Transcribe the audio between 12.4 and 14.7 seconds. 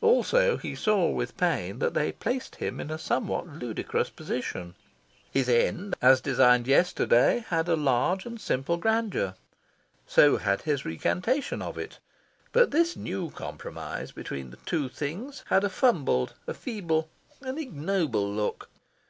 But this new compromise between the